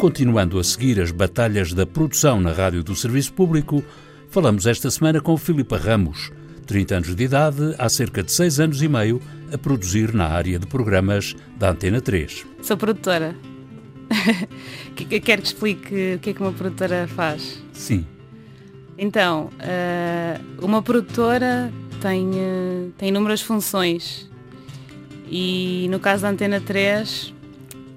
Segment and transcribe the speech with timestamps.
[0.00, 3.84] continuando a seguir as batalhas da produção na rádio do Serviço Público,
[4.30, 6.32] falamos esta semana com Filipa Ramos,
[6.66, 9.20] 30 anos de idade, há cerca de 6 anos e meio,
[9.52, 12.46] a produzir na área de programas da Antena 3.
[12.62, 13.36] Sou produtora.
[14.96, 17.62] Quero que explique o que é que uma produtora faz?
[17.74, 18.06] Sim.
[18.96, 24.30] Então, eh, uma produtora tem, eh, tem inúmeras funções
[25.30, 27.39] e no caso da Antena 3 eh,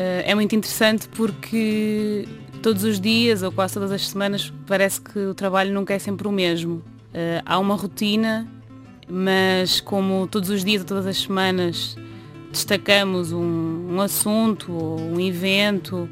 [0.00, 2.24] é muito interessante porque
[2.62, 6.28] todos os dias ou quase todas as semanas parece que o trabalho nunca é sempre
[6.28, 6.82] o mesmo.
[7.44, 8.46] Há uma rotina,
[9.08, 11.96] mas como todos os dias ou todas as semanas
[12.52, 16.08] destacamos um, um assunto ou um evento,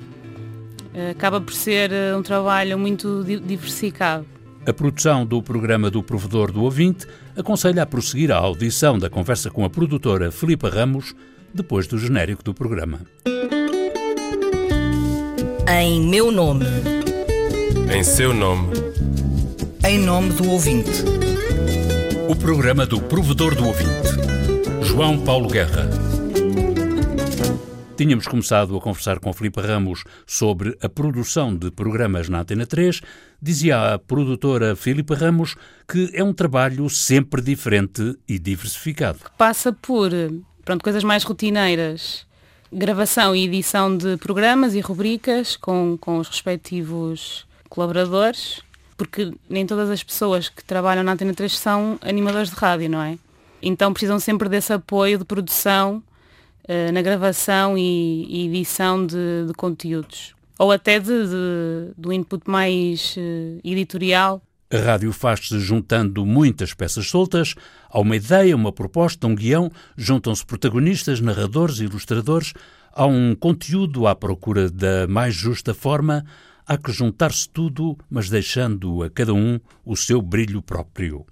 [1.11, 4.27] acaba por ser um trabalho muito diversificado.
[4.67, 7.07] A produção do programa do Provedor do Ouvinte
[7.37, 11.15] aconselha a prosseguir a audição da conversa com a produtora Filipa Ramos
[11.55, 13.03] depois do genérico do programa.
[15.69, 16.64] Em meu nome.
[17.92, 18.72] Em seu nome.
[19.84, 21.03] Em nome do ouvinte.
[22.28, 24.09] O programa do Provedor do Ouvinte.
[24.83, 25.91] João Paulo Guerra.
[27.97, 33.00] Tínhamos começado a conversar com Filipe Ramos sobre a produção de programas na Antena 3.
[33.42, 35.56] Dizia a produtora Filipe Ramos
[35.89, 39.19] que é um trabalho sempre diferente e diversificado.
[39.37, 40.12] Passa por
[40.64, 42.25] pronto, coisas mais rotineiras,
[42.77, 48.60] gravação e edição de programas e rubricas com, com os respectivos colaboradores,
[48.98, 53.00] porque nem todas as pessoas que trabalham na Antena 3 são animadores de rádio, não
[53.00, 53.19] é?
[53.62, 56.02] Então precisam sempre desse apoio de produção
[56.64, 60.34] uh, na gravação e, e edição de, de, conteúdos.
[60.58, 64.42] Ou até de, de, do input mais uh, editorial.
[64.69, 67.55] A rádio faz-se juntando muitas peças soltas.
[67.89, 72.53] Há uma ideia, uma proposta, um guião, juntam-se protagonistas, narradores, ilustradores.
[72.92, 76.25] Há um conteúdo à procura da mais justa forma.
[76.66, 81.25] Há que juntar-se tudo, mas deixando a cada um o seu brilho próprio.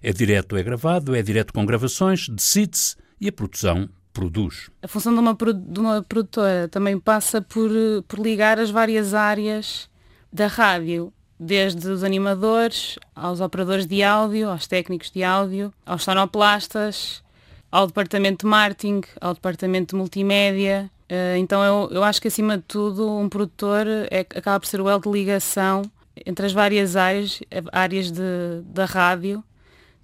[0.00, 4.70] É direto, é gravado, é direto com gravações, decide-se e a produção produz.
[4.80, 7.70] A função de uma, de uma produtora também passa por,
[8.06, 9.90] por ligar as várias áreas
[10.32, 17.22] da rádio, desde os animadores, aos operadores de áudio, aos técnicos de áudio, aos sonoplastas,
[17.70, 20.90] ao departamento de marketing, ao departamento de multimédia.
[21.08, 24.80] Eh, então eu, eu acho que acima de tudo um produtor é, acaba por ser
[24.80, 25.82] o elo de ligação
[26.26, 27.40] entre as várias áreas,
[27.72, 29.44] áreas de, da rádio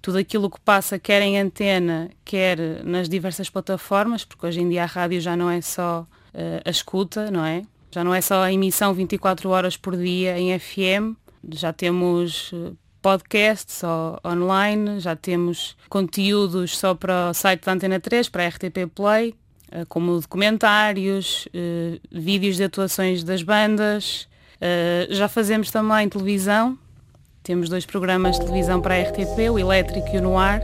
[0.05, 4.83] tudo aquilo que passa quer em antena, quer nas diversas plataformas, porque hoje em dia
[4.83, 7.63] a rádio já não é só uh, a escuta, não é?
[7.89, 11.17] Já não é só a emissão 24 horas por dia em FM,
[11.53, 13.81] já temos eh, podcasts
[14.25, 19.35] online, já temos conteúdos só para o site da Antena 3, para a RTP Play,
[19.71, 24.27] uh, como documentários, uh, vídeos de atuações das bandas,
[25.09, 26.79] já fazemos também televisão,
[27.43, 30.63] temos dois programas de televisão para a RTP, o Elétrico e o Noir.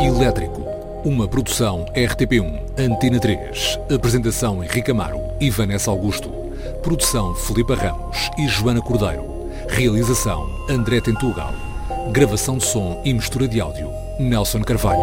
[0.00, 0.61] Elétrico,
[1.04, 3.78] uma produção RTP1, Antena 3.
[3.92, 6.30] Apresentação Henrique Amaro e Vanessa Augusto.
[6.82, 9.50] Produção Filipe Ramos e Joana Cordeiro.
[9.68, 11.52] Realização André Tentugal.
[12.12, 15.00] Gravação de som e mistura de áudio Nelson Carvalho.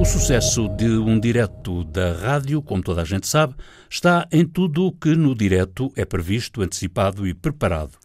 [0.00, 3.54] O sucesso de um direto da rádio, como toda a gente sabe,
[3.88, 8.01] está em tudo o que no direto é previsto, antecipado e preparado.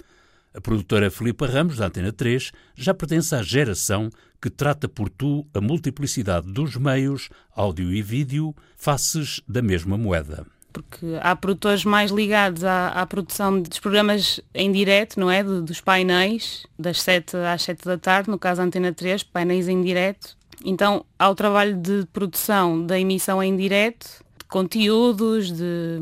[0.58, 4.10] A produtora Filipa Ramos, da Antena 3, já pertence à geração
[4.42, 10.48] que trata por tu a multiplicidade dos meios, áudio e vídeo, faces da mesma moeda.
[10.74, 15.44] Porque há produtores mais ligados à, à produção dos programas em direto, não é?
[15.44, 20.36] dos painéis, das 7 às 7 da tarde, no caso Antena 3, painéis em direto,
[20.66, 24.08] então há o trabalho de produção da emissão em direto,
[24.40, 26.00] de conteúdos, de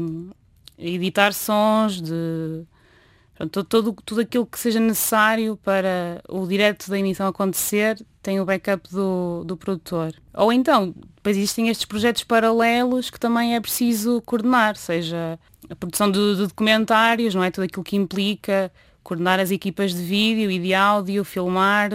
[0.77, 2.65] editar sons, de
[3.35, 8.45] pronto, todo, tudo aquilo que seja necessário para o direto da emissão acontecer tem o
[8.45, 10.13] backup do, do produtor.
[10.33, 15.39] Ou então, depois existem estes projetos paralelos que também é preciso coordenar, seja
[15.69, 17.51] a produção de, de documentários, não é?
[17.51, 18.71] Tudo aquilo que implica
[19.03, 21.91] coordenar as equipas de vídeo e de áudio, filmar,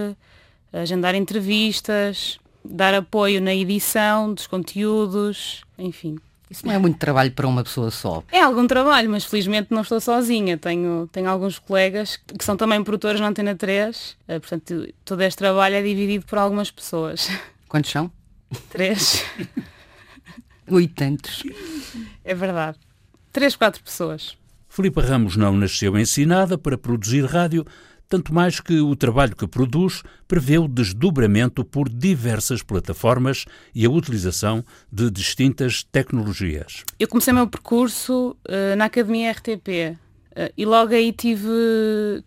[0.73, 6.17] agendar entrevistas, dar apoio na edição dos conteúdos, enfim.
[6.51, 8.25] Isso não é muito trabalho para uma pessoa só.
[8.33, 10.59] É algum trabalho, mas felizmente não estou sozinha.
[10.59, 15.39] Tenho, tenho alguns colegas que são também produtores na Antena 3, eh, portanto todo este
[15.39, 17.29] trabalho é dividido por algumas pessoas.
[17.69, 18.11] Quantos são?
[18.69, 19.25] Três.
[20.69, 21.45] Oitentos.
[22.25, 22.79] É verdade.
[23.33, 24.37] Três, quatro pessoas.
[24.69, 27.65] Filipe Ramos não nasceu ensinada para produzir rádio,
[28.11, 33.91] tanto mais que o trabalho que produz prevê o desdobramento por diversas plataformas e a
[33.91, 36.85] utilização de distintas tecnologias.
[36.99, 39.99] Eu comecei meu percurso uh, na Academia RTP uh,
[40.35, 41.49] eh, e logo aí tive,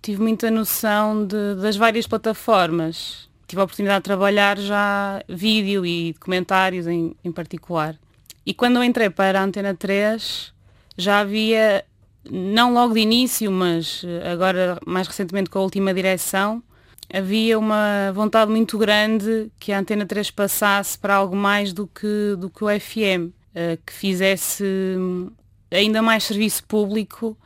[0.02, 3.30] tive muita noção de, das várias plataformas.
[3.46, 8.00] Tive a oportunidade de trabalhar já vídeo e documentários em, em particular.
[8.46, 10.54] E quando eu entrei para a Antena 3,
[10.98, 11.84] já havia
[12.30, 16.64] não logo de início, mas eh, agora mais recentemente com a última direção,
[17.12, 22.36] havia uma vontade muito grande que a Antena 3 passasse para algo mais do que,
[22.38, 25.30] do que o FM, eh, que fizesse hum,
[25.72, 27.38] ainda mais serviço público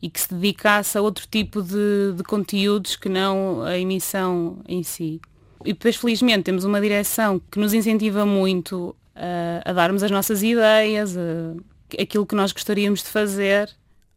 [0.00, 4.82] e que se dedicasse a outro tipo de, de conteúdos que não a emissão em
[4.82, 5.20] si.
[5.64, 10.42] E depois, felizmente, temos uma direção que nos incentiva muito a, a darmos as nossas
[10.42, 13.68] ideias, a, aquilo que nós gostaríamos de fazer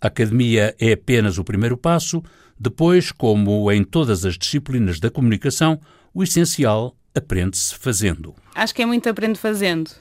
[0.03, 2.21] a academia é apenas o primeiro passo,
[2.59, 5.79] depois, como em todas as disciplinas da comunicação,
[6.13, 8.35] o essencial aprende-se fazendo.
[8.53, 9.91] Acho que é muito aprendo fazendo.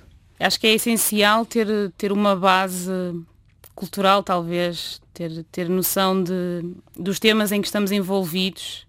[0.41, 2.91] Acho que é essencial ter, ter uma base
[3.77, 6.33] cultural, talvez, ter, ter noção de,
[6.99, 8.85] dos temas em que estamos envolvidos,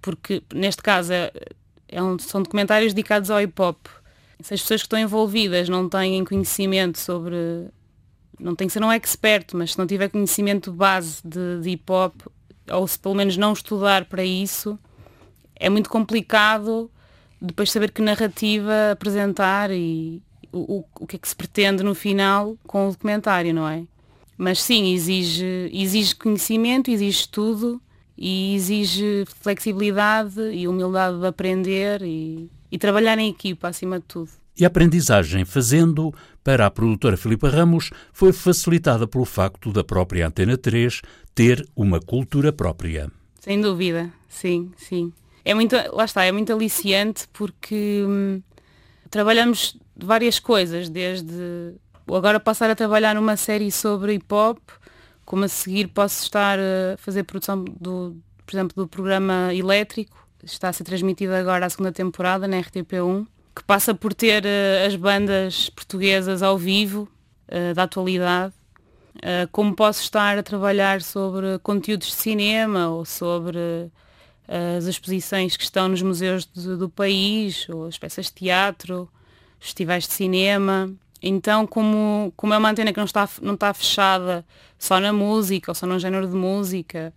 [0.00, 1.30] porque neste caso é,
[1.88, 3.86] é um, são documentários dedicados ao hip hop.
[4.40, 7.36] Se as pessoas que estão envolvidas não têm conhecimento sobre
[8.38, 11.90] não tem que ser um expert, mas se não tiver conhecimento base de, de hip
[11.90, 12.14] hop,
[12.70, 14.78] ou se pelo menos não estudar para isso,
[15.56, 16.90] é muito complicado
[17.40, 21.94] depois saber que narrativa apresentar e o, o, o que é que se pretende no
[21.94, 23.84] final com o documentário, não é?
[24.36, 27.80] Mas sim, exige, exige conhecimento, exige estudo
[28.16, 34.30] e exige flexibilidade e humildade de aprender e, e trabalhar em equipa acima de tudo.
[34.58, 36.12] E a aprendizagem fazendo,
[36.42, 41.00] para a produtora Filipa Ramos, foi facilitada pelo facto da própria Antena 3
[41.32, 43.08] ter uma cultura própria.
[43.38, 45.12] Sem dúvida, sim, sim.
[45.44, 48.42] É muito, lá está, é muito aliciante porque hum,
[49.08, 51.76] trabalhamos várias coisas, desde
[52.08, 54.58] agora passar a trabalhar numa série sobre hip hop,
[55.24, 60.68] como a seguir posso estar a fazer produção do, por exemplo, do programa Elétrico, está
[60.68, 63.24] a ser transmitido agora a segunda temporada na RTP1
[63.58, 67.08] que passa por ter uh, as bandas portuguesas ao vivo,
[67.48, 68.54] uh, da atualidade,
[69.16, 73.90] uh, como posso estar a trabalhar sobre conteúdos de cinema ou sobre
[74.78, 79.06] as exposições que estão nos museus de, do país, ou as peças de teatro,
[79.60, 80.90] festivais de cinema.
[81.20, 84.46] Então, como, como é uma antena que não está, não está fechada
[84.78, 87.12] só na música, ou só num género de música,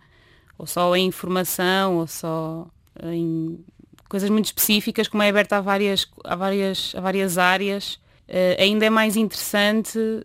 [0.57, 2.67] ou só em informação, ou só
[3.01, 3.63] em
[4.11, 7.93] coisas muito específicas, como é aberta a várias, a várias, a várias áreas,
[8.27, 10.23] uh, ainda é mais interessante uh,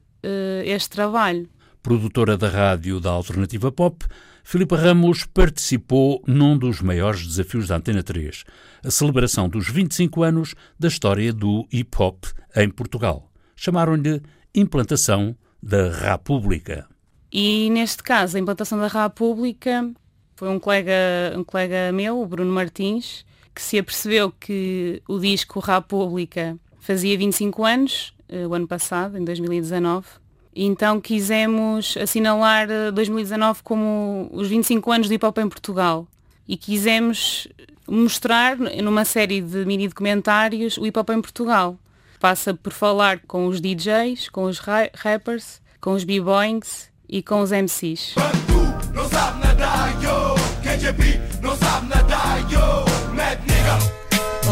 [0.64, 1.48] este trabalho.
[1.80, 4.04] Produtora da rádio da Alternativa Pop,
[4.42, 8.42] Filipa Ramos participou num dos maiores desafios da Antena 3,
[8.84, 12.24] a celebração dos 25 anos da história do hip hop
[12.56, 13.30] em Portugal.
[13.54, 14.20] Chamaram-lhe
[14.52, 16.88] implantação da República.
[17.30, 19.92] E neste caso, a implantação da República
[20.34, 20.92] foi um colega,
[21.36, 23.24] um colega meu, o Bruno Martins,
[23.56, 29.24] que se apercebeu que o disco República fazia 25 anos, uh, o ano passado, em
[29.24, 30.06] 2019,
[30.54, 36.06] e então quisemos assinalar 2019 eh, como os 25 anos do hip hop em Portugal.
[36.46, 37.48] E quisemos
[37.86, 41.78] mostrar numa série de mini documentários o hip hop em Portugal.
[42.20, 47.50] Passa por falar com os DJs, com os rappers, com os b-boys e com os
[47.50, 48.14] MCs.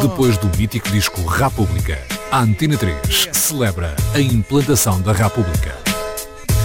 [0.04, 1.98] Depois do mítico disco República,
[2.30, 5.74] a Antena 3 celebra a implantação da República.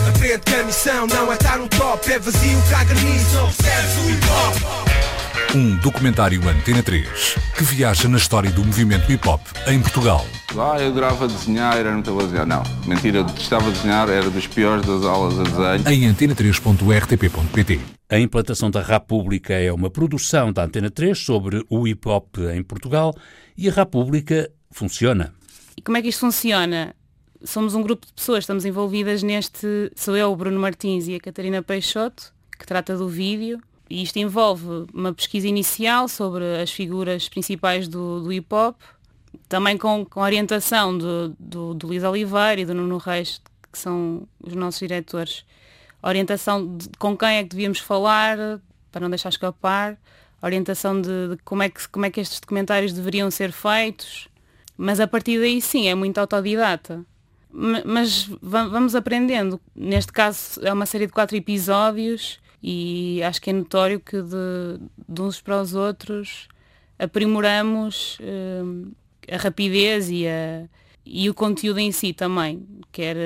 [0.10, 4.26] Aprende que a missão não é estar no top, é vazio, caga nisso, o hip
[4.28, 5.56] hop.
[5.56, 7.08] Um documentário Antena 3
[7.56, 10.26] que viaja na história do movimento hip hop em Portugal.
[10.58, 12.46] Ah, eu adorava desenhar, era muito bom desenhar.
[12.46, 15.88] Não, mentira, eu detestava desenhar, era dos piores das aulas a desenho.
[15.88, 22.10] Em antena3.rtp.pt a implantação da República é uma produção da Antena 3 sobre o hip
[22.10, 23.16] hop em Portugal
[23.56, 25.32] e a República funciona.
[25.78, 26.96] E como é que isto funciona?
[27.44, 29.92] Somos um grupo de pessoas, estamos envolvidas neste.
[29.96, 33.62] Sou eu, o Bruno Martins e a Catarina Peixoto, que trata do vídeo.
[33.88, 38.76] E isto envolve uma pesquisa inicial sobre as figuras principais do, do hip hop,
[39.48, 44.28] também com, com orientação do, do, do Luís Oliveira e do Nuno Reis, que são
[44.44, 45.46] os nossos diretores
[46.02, 48.38] orientação de com quem é que devíamos falar,
[48.92, 49.98] para não deixar escapar,
[50.42, 54.28] orientação de, de, como, é que, como é que estes documentários deveriam ser feitos,
[54.78, 57.04] mas a partir daí sim, é muito autodidata.
[57.52, 59.60] Mas vamos aprendendo.
[59.76, 64.80] Neste caso é uma série de quatro episódios e acho que é notório que de,
[65.08, 66.48] de uns para os outros
[67.00, 68.92] aprimoramos uh,
[69.32, 70.66] a rapidez e, a,
[71.12, 73.18] e o conteúdo em si também, quer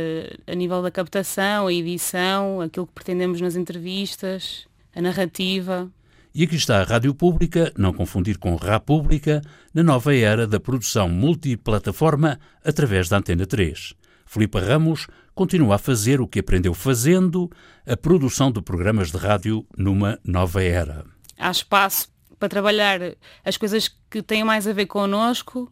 [0.48, 5.92] a nível da captação, a edição, aquilo que pretendemos nas entrevistas, a narrativa.
[6.34, 9.42] E aqui está a Rádio Pública, não confundir com Pública,
[9.74, 13.94] na nova era da produção multiplataforma através da Antena 3.
[14.25, 17.52] Filipe Ramos continua a fazer o que aprendeu fazendo,
[17.86, 21.06] a produção de programas de rádio numa nova era.
[21.38, 22.08] Há espaço
[22.40, 23.00] para trabalhar
[23.44, 25.70] as coisas que têm mais a ver connosco,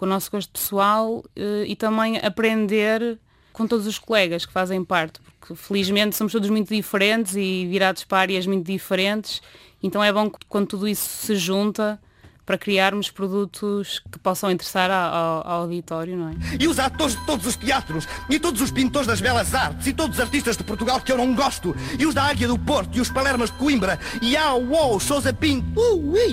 [0.00, 3.18] com o nosso gosto pessoal eh, e também aprender
[3.52, 8.04] com todos os colegas que fazem parte, porque felizmente somos todos muito diferentes e virados
[8.04, 9.42] para áreas muito diferentes,
[9.82, 12.00] então é bom quando tudo isso se junta
[12.50, 16.34] para criarmos produtos que possam interessar ao, ao, auditório, não é?
[16.58, 19.92] E os atores de todos os teatros, e todos os pintores das belas artes, e
[19.92, 22.98] todos os artistas de Portugal que eu não gosto, e os da Águia do Porto,
[22.98, 25.80] e os Palermas de Coimbra, e a UOL, Sousa Pinto,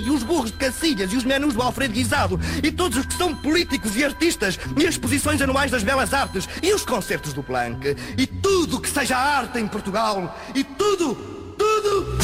[0.04, 3.14] e os burros de Cacilhas, e os menus do Alfredo Guisado, e todos os que
[3.14, 7.44] são políticos e artistas, e as exposições anuais das belas artes, e os concertos do
[7.44, 11.14] Planck, e tudo que seja arte em Portugal, e tudo,
[11.56, 12.18] tudo...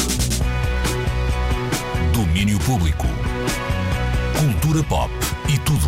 [2.11, 3.07] Domínio Público.
[4.45, 5.11] Cultura pop
[5.51, 5.87] e tudo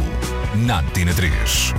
[0.66, 1.74] na Antena 3.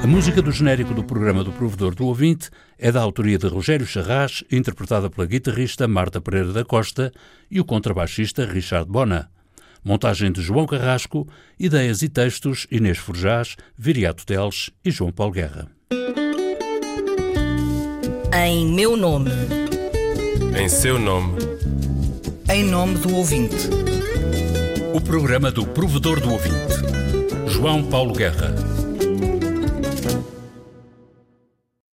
[0.00, 3.84] A música do genérico do programa do Provedor do Ouvinte é da autoria de Rogério
[3.84, 7.12] Charras, interpretada pela guitarrista Marta Pereira da Costa
[7.50, 9.28] e o contrabaixista Richard Bona.
[9.82, 11.26] Montagem de João Carrasco,
[11.58, 15.66] ideias e textos Inês Forjás, Viriato Teles e João Paulo Guerra.
[18.32, 19.32] Em meu nome.
[20.56, 21.36] Em seu nome.
[22.48, 24.01] Em nome do ouvinte.
[24.94, 26.74] O programa do provedor do ouvinte.
[27.46, 28.71] João Paulo Guerra.